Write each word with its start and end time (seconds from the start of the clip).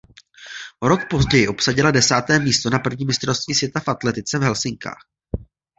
O 0.79 0.87
rok 0.87 1.09
později 1.09 1.47
obsadila 1.47 1.91
desáté 1.91 2.39
místo 2.39 2.69
na 2.69 2.79
prvním 2.79 3.07
mistrovství 3.07 3.53
světa 3.53 3.79
v 3.79 3.87
atletice 3.87 4.39
v 4.39 4.43
Helsinkách. 4.43 5.05